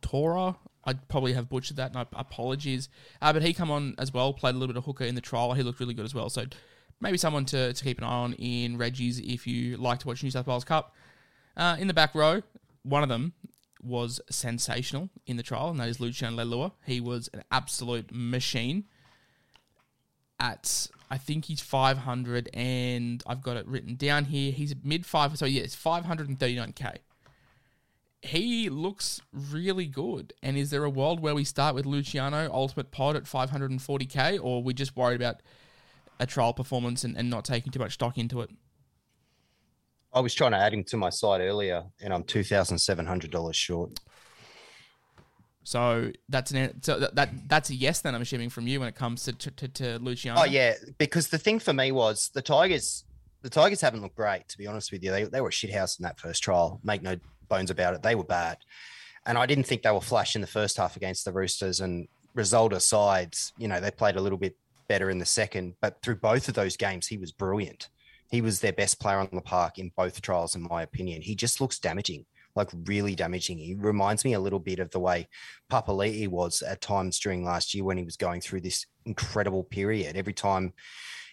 [0.02, 0.56] Tora.
[0.86, 2.90] I'd probably have butchered that, and apologies.
[3.22, 5.22] Uh, but he come on as well, played a little bit of hooker in the
[5.22, 5.54] trial.
[5.54, 6.30] He looked really good as well.
[6.30, 6.46] So
[7.00, 10.24] maybe someone to, to keep an eye on in Reggie's if you like to watch
[10.24, 10.96] New South Wales Cup.
[11.58, 12.42] Uh, in the back row,
[12.84, 13.34] one of them
[13.82, 16.72] was sensational in the trial, and that is Lucian Leilua.
[16.86, 18.86] He was an absolute machine.
[20.40, 24.54] At I think he's 500, and I've got it written down here.
[24.54, 26.98] He's mid five, so yeah, it's 539k.
[28.22, 30.34] He looks really good.
[30.44, 34.62] And is there a world where we start with Luciano Ultimate Pod at 540k, or
[34.62, 35.42] we just worried about
[36.20, 38.50] a trial performance and, and not taking too much stock into it?
[40.14, 43.06] I was trying to add him to my side earlier, and I'm two thousand seven
[43.06, 44.00] hundred dollars short.
[45.64, 48.02] So that's an so that, that that's a yes.
[48.02, 50.42] Then I'm assuming from you when it comes to to, to Luciano.
[50.42, 53.06] Oh yeah, because the thing for me was the Tigers.
[53.42, 55.12] The Tigers haven't looked great, to be honest with you.
[55.12, 56.80] They they were a shithouse in that first trial.
[56.84, 57.18] Make no
[57.50, 58.04] bones about it.
[58.04, 58.58] They were bad,
[59.26, 61.82] and I didn't think they were flash in the first half against the Roosters.
[61.82, 64.56] And result asides, you know, they played a little bit
[64.88, 65.76] better in the second.
[65.82, 67.90] But through both of those games, he was brilliant.
[68.30, 71.22] He was their best player on the park in both trials, in my opinion.
[71.22, 73.58] He just looks damaging, like really damaging.
[73.58, 75.28] He reminds me a little bit of the way
[75.72, 80.16] Papali'i was at times during last year when he was going through this incredible period.
[80.16, 80.74] Every time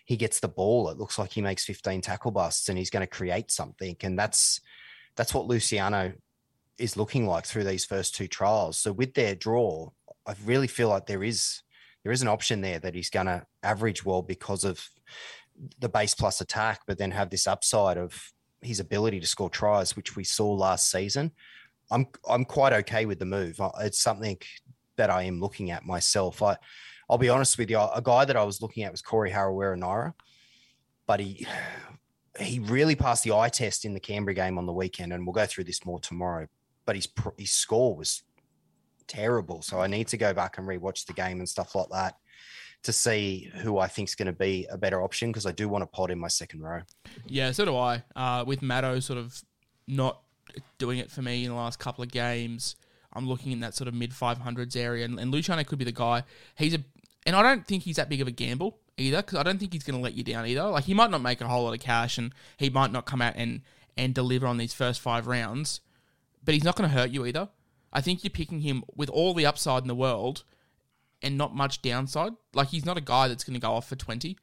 [0.07, 3.03] he gets the ball, it looks like he makes 15 tackle busts and he's going
[3.03, 3.97] to create something.
[4.03, 4.61] And that's
[5.17, 6.13] that's what Luciano
[6.79, 8.79] is looking like through these first two trials.
[8.79, 9.91] So with their draw,
[10.27, 11.63] I really feel like there is
[12.03, 14.89] there is an option there that he's going to average well because of
[15.81, 19.97] the base plus attack, but then have this upside of his ability to score tries,
[19.97, 21.33] which we saw last season.
[21.91, 23.61] I'm I'm quite okay with the move.
[23.81, 24.39] It's something
[24.97, 26.43] that I am looking at myself.
[26.43, 26.57] I
[27.09, 27.79] I'll be honest with you.
[27.79, 30.15] A guy that I was looking at was Corey Harawira-Naera,
[31.07, 31.47] but he
[32.41, 35.33] he really passed the eye test in the Canberra game on the weekend, and we'll
[35.33, 36.47] go through this more tomorrow.
[36.85, 38.23] But his his score was
[39.07, 42.17] terrible, so I need to go back and rewatch the game and stuff like that
[42.83, 45.69] to see who I think is going to be a better option because I do
[45.69, 46.83] want to pod in my second row.
[47.27, 48.05] Yeah, so do I.
[48.15, 49.43] Uh, with Matto sort of
[49.89, 50.23] not
[50.79, 52.77] doing it for me in the last couple of games,
[53.13, 55.93] I'm looking in that sort of mid 500s area, and, and Luciano could be the
[55.93, 56.23] guy.
[56.57, 56.85] He's a,
[57.25, 59.73] and I don't think he's that big of a gamble either because I don't think
[59.73, 60.65] he's going to let you down either.
[60.65, 63.23] Like he might not make a whole lot of cash, and he might not come
[63.23, 63.63] out and
[63.97, 65.81] and deliver on these first five rounds,
[66.45, 67.49] but he's not going to hurt you either.
[67.93, 70.45] I think you're picking him with all the upside in the world
[71.23, 72.33] and not much downside.
[72.53, 74.37] Like he's not a guy that's going to go off for 20.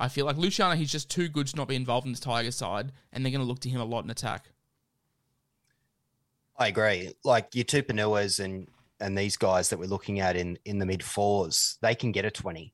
[0.00, 2.50] I feel like Luciano, he's just too good to not be involved in this Tiger
[2.50, 4.50] side, and they're going to look to him a lot in attack.
[6.56, 7.12] I agree.
[7.24, 8.68] Like your Tupouniuas and
[9.00, 12.24] and these guys that we're looking at in in the mid fours, they can get
[12.24, 12.72] a 20.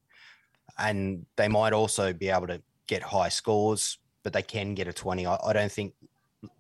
[0.80, 4.92] And they might also be able to get high scores, but they can get a
[4.92, 5.26] 20.
[5.26, 5.94] I, I don't think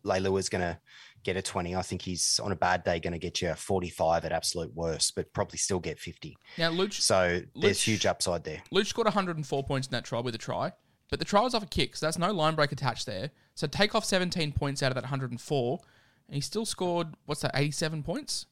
[0.04, 0.78] Leilua is going to
[1.22, 1.74] get a 20.
[1.74, 4.74] I think he's on a bad day going to get you a 45 at absolute
[4.74, 6.36] worst, but probably still get 50.
[6.58, 6.94] Now, Luch.
[7.00, 8.62] So there's huge upside there.
[8.72, 10.72] Luch scored 104 points in that try with a try,
[11.10, 13.30] but the try was off a kick, so that's no line break attached there.
[13.54, 15.80] So take off 17 points out of that 104,
[16.28, 18.46] and he still scored, what's that, 87 points?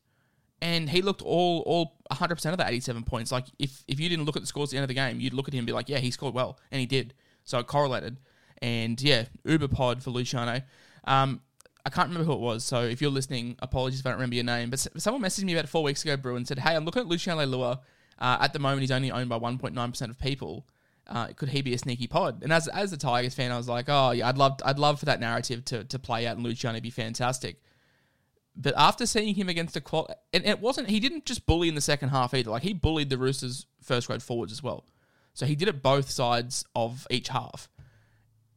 [0.61, 3.31] And he looked all all 100% of that 87 points.
[3.31, 5.21] Like, if, if you didn't look at the scores at the end of the game,
[5.21, 6.59] you'd look at him and be like, yeah, he scored well.
[6.73, 7.15] And he did.
[7.45, 8.19] So it correlated.
[8.61, 10.63] And yeah, Uber pod for Luciano.
[11.05, 11.43] Um,
[11.87, 14.35] I can't remember who it was, so if you're listening, apologies if I don't remember
[14.35, 14.69] your name.
[14.69, 17.09] But someone messaged me about four weeks ago, Brew, and said, "Hey, I'm looking at
[17.09, 17.79] Luciano Leilua.
[18.19, 20.67] Uh, at the moment, he's only owned by 1.9 percent of people.
[21.07, 23.69] Uh, could he be a sneaky pod?" And as as a Tigers fan, I was
[23.69, 26.45] like, "Oh yeah, I'd love I'd love for that narrative to to play out and
[26.45, 27.63] Luciano be fantastic."
[28.61, 31.77] But after seeing him against the qual, and it wasn't he didn't just bully in
[31.77, 32.51] the second half either.
[32.51, 34.85] Like he bullied the Roosters' first grade forwards as well.
[35.33, 37.69] So he did it both sides of each half.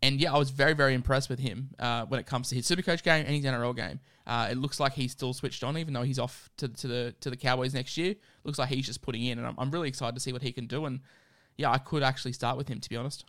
[0.02, 2.68] And yeah, I was very, very impressed with him uh, when it comes to his
[2.68, 4.00] Supercoach game and his NRL game.
[4.26, 7.16] Uh, it looks like he's still switched on, even though he's off to, to the
[7.20, 8.16] to the Cowboys next year.
[8.44, 10.52] Looks like he's just putting in, and I'm, I'm really excited to see what he
[10.52, 10.86] can do.
[10.86, 11.02] And
[11.58, 13.26] yeah, I could actually start with him to be honest.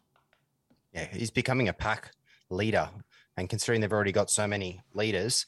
[0.94, 2.12] Yeah, he's becoming a pack
[2.48, 2.88] leader,
[3.36, 5.44] and considering they've already got so many leaders,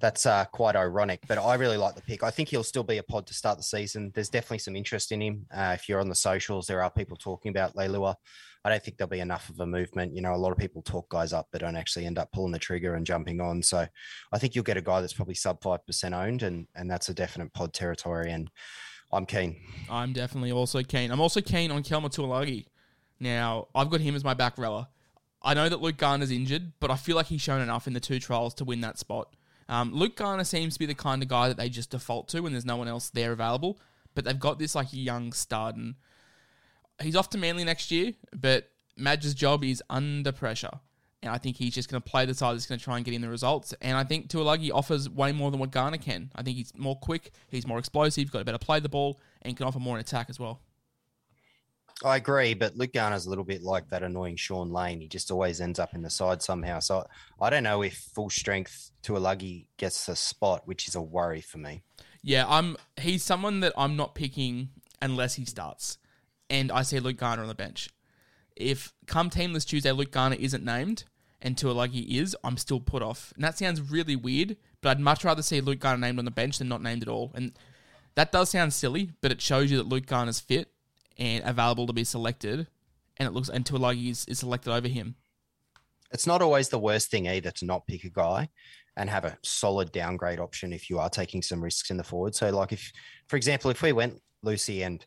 [0.00, 1.20] that's uh, quite ironic.
[1.26, 2.22] But I really like the pick.
[2.22, 4.12] I think he'll still be a pod to start the season.
[4.14, 5.46] There's definitely some interest in him.
[5.54, 8.16] Uh, if you're on the socials, there are people talking about Leilua
[8.64, 10.14] I don't think there'll be enough of a movement.
[10.14, 12.52] You know, a lot of people talk guys up, but don't actually end up pulling
[12.52, 13.62] the trigger and jumping on.
[13.62, 13.86] So
[14.32, 17.10] I think you'll get a guy that's probably sub five percent owned, and and that's
[17.10, 18.30] a definite pod territory.
[18.32, 18.50] And
[19.12, 19.60] I'm keen.
[19.90, 21.10] I'm definitely also keen.
[21.10, 22.66] I'm also keen on Kelma Tuolagi.
[23.20, 24.88] Now, I've got him as my back rower.
[25.42, 28.00] I know that Luke Garner's injured, but I feel like he's shown enough in the
[28.00, 29.28] two trials to win that spot.
[29.68, 32.40] Um, Luke Garner seems to be the kind of guy that they just default to
[32.40, 33.78] when there's no one else there available.
[34.14, 35.94] But they've got this like young stud, and
[37.02, 38.12] he's off to Manly next year.
[38.32, 40.70] But Madge's job is under pressure,
[41.22, 43.04] and I think he's just going to play the side that's going to try and
[43.04, 43.74] get in the results.
[43.80, 46.30] And I think Tuilagi offers way more than what Garner can.
[46.36, 49.56] I think he's more quick, he's more explosive, got a better play the ball, and
[49.56, 50.60] can offer more in attack as well.
[52.02, 55.00] I agree, but Luke Garner's a little bit like that annoying Shaun Lane.
[55.00, 56.80] He just always ends up in the side somehow.
[56.80, 57.06] So
[57.40, 61.02] I don't know if full strength to a Tuilagi gets a spot, which is a
[61.02, 61.82] worry for me.
[62.22, 62.76] Yeah, I'm.
[62.98, 65.98] He's someone that I'm not picking unless he starts,
[66.50, 67.90] and I see Luke Garner on the bench.
[68.56, 71.04] If come Teamless Tuesday, Luke Garner isn't named
[71.44, 73.32] and to a Tuilagi is, I'm still put off.
[73.36, 76.30] And that sounds really weird, but I'd much rather see Luke Garner named on the
[76.30, 77.32] bench than not named at all.
[77.34, 77.52] And
[78.14, 80.72] that does sound silly, but it shows you that Luke Garner's fit
[81.18, 82.66] and available to be selected,
[83.16, 85.16] and it looks and Tuilagi is, is selected over him.
[86.12, 88.48] It's not always the worst thing either to not pick a guy
[88.96, 92.34] and have a solid downgrade option if you are taking some risks in the forward.
[92.34, 92.92] So, like if,
[93.26, 95.04] for example, if we went Lucy and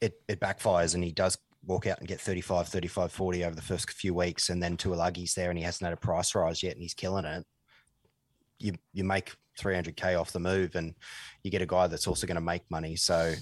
[0.00, 3.62] it, it backfires and he does walk out and get 35, 35, 40 over the
[3.62, 6.74] first few weeks, and then Tuilagi's there and he hasn't had a price rise yet
[6.74, 7.44] and he's killing it,
[8.58, 10.94] you you make 300k off the move and
[11.42, 12.96] you get a guy that's also going to make money.
[12.96, 13.34] So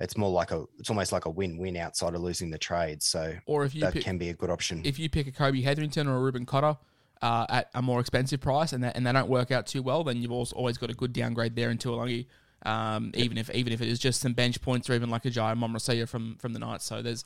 [0.00, 3.02] it's more like a it's almost like a win-win outside of losing the trade.
[3.02, 4.82] So Or if you that pick, can be a good option.
[4.84, 6.76] if you pick a Kobe Hetherington or a Ruben Cotter
[7.20, 10.04] uh, at a more expensive price and that, and they don't work out too well,
[10.04, 12.26] then you've also always got a good downgrade there in Tuilagi.
[12.64, 15.30] Um, even if even if it is just some bench points or even like a
[15.30, 16.84] Jai Momrasia from from the Knights.
[16.84, 17.24] So there's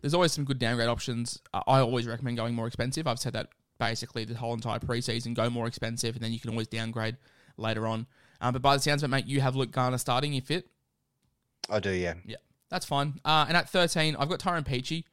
[0.00, 1.40] there's always some good downgrade options.
[1.54, 3.06] Uh, I always recommend going more expensive.
[3.06, 5.34] I've said that basically the whole entire preseason.
[5.34, 7.16] Go more expensive, and then you can always downgrade
[7.56, 8.06] later on.
[8.40, 10.66] Um, but by the sounds of it, mate, you have Luke Garner starting if fit.
[11.68, 12.14] I do, yeah.
[12.24, 12.36] Yeah,
[12.68, 13.20] that's fine.
[13.24, 15.04] Uh, and at 13, I've got Tyrone Peachey.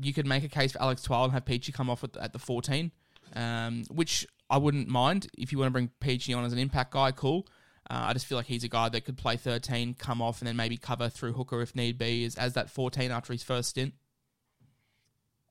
[0.00, 2.22] You could make a case for Alex Twal and have Peachey come off at the,
[2.22, 2.90] at the 14,
[3.34, 5.28] um, which I wouldn't mind.
[5.38, 7.46] If you want to bring Peachey on as an impact guy, cool.
[7.88, 10.48] Uh, I just feel like he's a guy that could play 13, come off, and
[10.48, 13.70] then maybe cover through hooker if need be, as, as that 14 after his first
[13.70, 13.94] stint.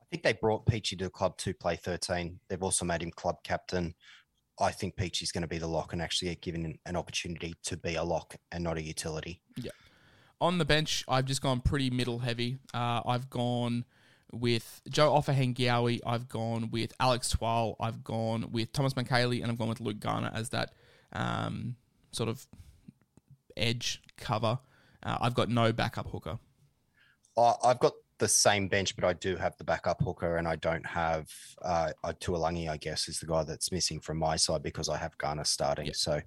[0.02, 2.40] I think they brought Peachey to the club to play 13.
[2.48, 3.96] They've also made him club captain.
[4.60, 7.78] I think Peachey's going to be the lock and actually get given an opportunity to
[7.78, 9.42] be a lock and not a utility.
[10.42, 12.58] On the bench, I've just gone pretty middle heavy.
[12.74, 13.86] Uh, I've gone
[14.32, 16.02] with Joe Ofahengaue.
[16.06, 17.76] I've gone with Alex Twal.
[17.80, 20.74] I've gone with Thomas Mikaele, and I've gone with Luke Garner as that
[21.14, 21.76] um,
[22.12, 22.46] sort of
[23.56, 24.60] edge cover.
[25.02, 26.38] Uh, I've got no backup hooker.
[27.38, 30.56] I, I've got the same bench, but I do have the backup hooker, and I
[30.58, 31.30] don't have
[31.62, 32.70] uh, uh, Tuilagi.
[32.70, 35.88] I guess is the guy that's missing from my side because I have Garner starting.
[35.88, 35.94] Yeah.
[35.96, 36.22] So,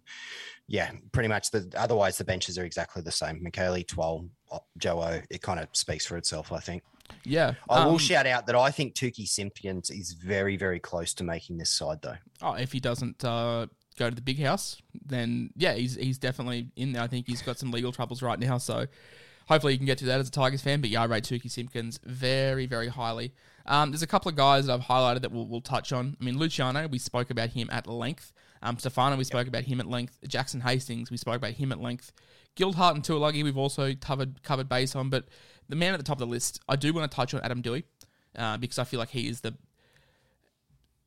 [0.66, 1.50] yeah, pretty much.
[1.50, 3.44] The otherwise the benches are exactly the same.
[3.44, 5.20] Mikaele, Twal, uh, Joe.
[5.30, 6.82] It kind of speaks for itself, I think.
[7.24, 7.54] Yeah.
[7.68, 11.24] I will um, shout out that I think Tuki Simpkins is very, very close to
[11.24, 12.16] making this side, though.
[12.42, 13.66] Oh, if he doesn't uh,
[13.98, 17.02] go to the big house, then yeah, he's he's definitely in there.
[17.02, 18.86] I think he's got some legal troubles right now, so
[19.48, 20.80] hopefully you can get to that as a Tigers fan.
[20.80, 23.34] But yeah, I rate Tuki Simpkins very, very highly.
[23.66, 26.16] Um, there's a couple of guys that I've highlighted that we'll, we'll touch on.
[26.20, 28.32] I mean, Luciano, we spoke about him at length.
[28.62, 30.18] Um, Stefano, we spoke about him at length.
[30.26, 32.12] Jackson Hastings, we spoke about him at length.
[32.56, 35.10] Gildart and Tuilagi, we've also covered covered base on.
[35.10, 35.26] But
[35.68, 37.62] the man at the top of the list, I do want to touch on Adam
[37.62, 37.84] Doueihi
[38.36, 39.54] uh, because I feel like he is the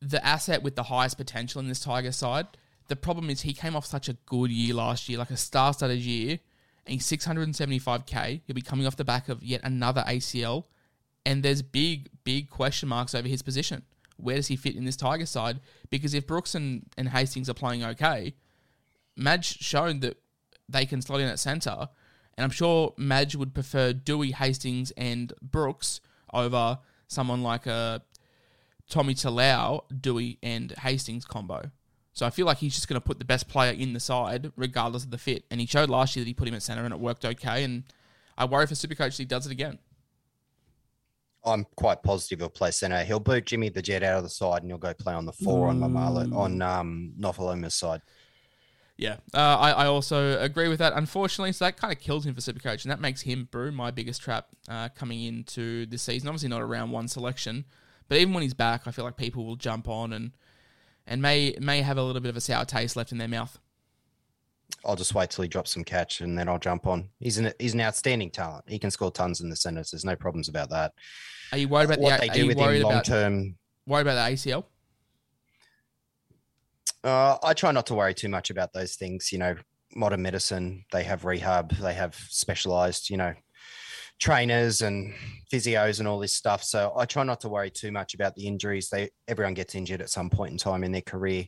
[0.00, 2.46] the asset with the highest potential in this Tiger side.
[2.88, 6.00] The problem is he came off such a good year last year, like a star-studded
[6.00, 6.40] year,
[6.86, 8.42] and he's 675k.
[8.46, 10.64] He'll be coming off the back of yet another ACL,
[11.24, 13.82] and there's big, big question marks over his position.
[14.16, 15.60] Where does he fit in this Tiger side?
[15.90, 18.34] Because if Brooks and, and Hastings are playing okay,
[19.16, 20.16] Madge shown that
[20.68, 21.88] they can slot in at centre,
[22.36, 26.00] and I'm sure Madge would prefer Doueihi, Hastings, and Brooks
[26.32, 28.02] over someone like a
[28.88, 31.70] Tommy Talau, Doueihi, and Hastings combo.
[32.12, 34.52] So I feel like he's just going to put the best player in the side,
[34.56, 35.44] regardless of the fit.
[35.50, 37.64] And he showed last year that he put him at centre and it worked okay.
[37.64, 37.84] And
[38.36, 39.78] I worry for Supercoach he does it again.
[41.44, 43.02] I'm quite positive he'll play centre.
[43.02, 45.32] He'll boot Jimmy the Jet out of the side, and he'll go play on the
[45.32, 48.00] four on Mamala on um, Nofoaluma's side.
[48.96, 50.92] Yeah, uh, I, I also agree with that.
[50.94, 53.90] Unfortunately, so that kind of kills him for Supercoach, and that makes him Brew my
[53.90, 56.28] biggest trap uh, coming into this season.
[56.28, 57.64] Obviously, not a round one selection,
[58.08, 60.30] but even when he's back, I feel like people will jump on and
[61.06, 63.58] and may may have a little bit of a sour taste left in their mouth.
[64.84, 67.08] I'll just wait till he drops some catch and then I'll jump on.
[67.20, 68.64] He's an he's an outstanding talent.
[68.66, 69.90] He can score tons in the centers.
[69.90, 70.92] There's no problems about that.
[71.52, 74.34] Are you worried about what the they do with him long term, worried about the
[74.34, 74.64] ACL?
[77.04, 79.32] uh, I try not to worry too much about those things.
[79.32, 79.54] You know,
[79.94, 83.34] modern medicine, they have rehab, they have specialized, you know,
[84.22, 85.12] trainers and
[85.52, 86.62] physios and all this stuff.
[86.62, 88.88] So I try not to worry too much about the injuries.
[88.88, 91.46] They everyone gets injured at some point in time in their career.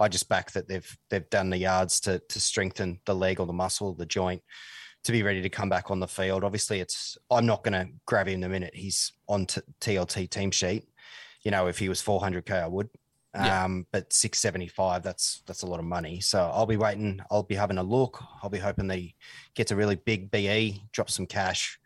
[0.00, 3.46] I just back that they've they've done the yards to to strengthen the leg or
[3.46, 4.42] the muscle, the joint,
[5.04, 6.42] to be ready to come back on the field.
[6.42, 10.50] Obviously, it's I'm not going to grab him the minute he's on t- TLT team
[10.50, 10.84] sheet.
[11.44, 12.88] You know, if he was 400k, I would.
[13.36, 13.64] Yeah.
[13.64, 16.20] Um, but 675, that's that's a lot of money.
[16.20, 17.20] So I'll be waiting.
[17.30, 18.20] I'll be having a look.
[18.42, 19.14] I'll be hoping that he
[19.54, 21.78] gets a really big BE, drops some cash,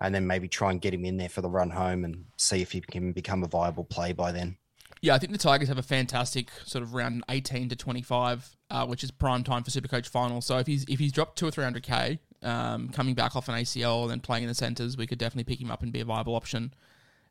[0.00, 2.62] and then maybe try and get him in there for the run home and see
[2.62, 4.56] if he can become a viable play by then.
[5.02, 8.86] Yeah, I think the Tigers have a fantastic sort of round 18 to 25, uh,
[8.86, 10.40] which is prime time for Supercoach final.
[10.40, 13.48] So if he's if he's dropped two or three hundred k, um, coming back off
[13.48, 15.92] an ACL and then playing in the centres, we could definitely pick him up and
[15.92, 16.72] be a viable option.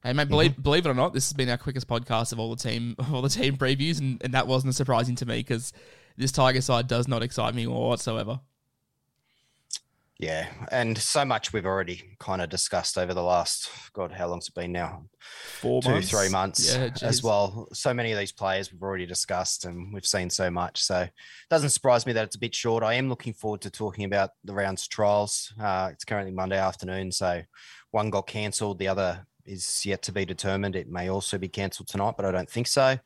[0.04, 2.56] Hey, mate, believe, believe it or not, this has been our quickest podcast of all
[2.56, 5.74] the team all the team previews, and, and that wasn't surprising to me because
[6.18, 8.40] this Tiger side does not excite me whatsoever.
[10.18, 14.48] Yeah, and so much we've already kind of discussed over the last God, how long's
[14.48, 15.04] it been now?
[15.60, 17.68] Four Two, months, three months yeah, as well.
[17.74, 20.82] So many of these players we've already discussed, and we've seen so much.
[20.82, 21.12] So it
[21.50, 22.82] doesn't surprise me that it's a bit short.
[22.82, 25.54] I am looking forward to talking about the rounds trials.
[25.62, 27.42] Uh, it's currently Monday afternoon, so
[27.92, 30.78] one got cancelled, the other is yet to be determined.
[30.78, 32.98] It may also be cancelled tonight, but I don't think so.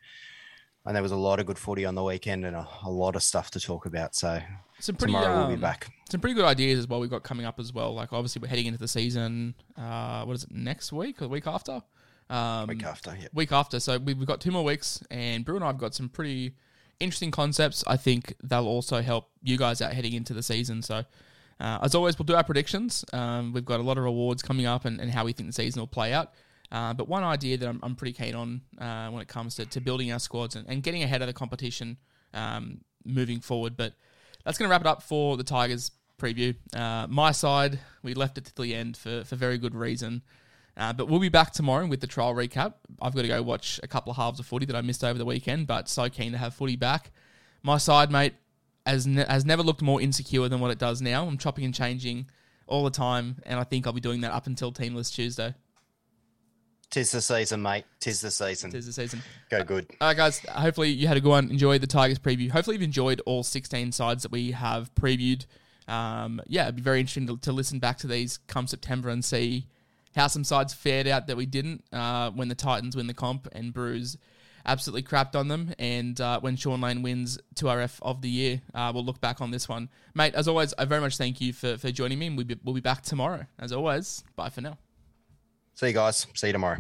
[0.86, 3.16] And there was a lot of good footy on the weekend and a, a lot
[3.16, 4.16] of stuff to talk about.
[4.16, 4.40] So
[4.80, 5.92] Some pretty, tomorrow we'll be um, back.
[6.10, 7.00] Some pretty good ideas as well.
[7.00, 7.94] We've got coming up as well.
[7.94, 9.56] Like obviously we're heading into the season.
[9.78, 10.52] Uh, what is it?
[10.52, 11.82] Next week or the week after?
[12.30, 13.28] Um, Week after, yeah.
[13.34, 13.80] week after.
[13.80, 16.54] So we've got two more weeks, and Brew and I've got some pretty
[17.00, 17.84] interesting concepts.
[17.88, 20.82] I think they'll also help you guys out heading into the season.
[20.82, 21.04] So.
[21.62, 23.04] Uh, as always, we'll do our predictions.
[23.12, 25.54] Um, we've got a lot of rewards coming up and, and how we think the
[25.54, 26.32] season will play out.
[26.72, 29.66] Uh, but one idea that I'm, I'm pretty keen on uh, when it comes to,
[29.66, 31.98] to building our squads and, and getting ahead of the competition
[32.34, 33.76] um, moving forward.
[33.76, 33.94] But
[34.46, 36.56] that's going to wrap it up for the Tigers preview.
[36.76, 40.22] Uh, my side, we left it to the end for, for very good reason.
[40.78, 42.76] Uh, but we'll be back tomorrow with the trial recap.
[43.02, 45.18] I've got to go watch a couple of halves of footy that I missed over
[45.18, 47.12] the weekend, but so keen to have footy back.
[47.64, 48.36] My side, mate,
[48.86, 51.28] has, ne- has never looked more insecure than what it does now.
[51.28, 52.28] I'm chopping and changing
[52.66, 55.54] all the time, and I think I'll be doing that up until Teamless Tuesday.
[56.90, 57.86] Tis the season, mate.
[58.00, 58.72] Tis the season.
[58.72, 59.22] Tis the season.
[59.50, 59.86] Go good.
[60.02, 60.40] All right, guys.
[60.50, 61.52] Hopefully you had a good one.
[61.52, 62.50] Enjoy the Tigers preview.
[62.50, 65.46] Hopefully you've enjoyed all 16 sides that we have previewed.
[65.88, 69.24] Um, yeah, it'd be very interesting to, to listen back to these come September and
[69.24, 69.68] see
[70.16, 73.48] how some sides fared out that we didn't uh, when the Titans win the comp
[73.52, 74.18] and Brews
[74.66, 75.74] absolutely crapped on them.
[75.78, 79.52] And uh, when Shaun Lane wins 2RF of the year, uh, we'll look back on
[79.52, 79.90] this one.
[80.16, 82.28] Mate, as always, I very much thank you for, for joining me.
[82.28, 83.46] And we'll be, we'll be back tomorrow.
[83.60, 84.78] As always, bye for now.
[85.80, 86.28] See you guys.
[86.36, 86.80] See you tomorrow.